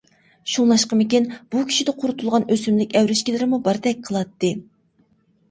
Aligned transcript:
شۇڭلاشقىمىكىن 0.51 1.27
بۇ 1.55 1.61
كىشىدە 1.73 1.93
قۇرۇتۇلغان 1.99 2.49
ئۆسۈملۈك 2.55 2.97
ئەۋرىشكىلىرىمۇ 3.01 3.61
باردەك 3.69 4.03
قىلاتتى. 4.11 4.53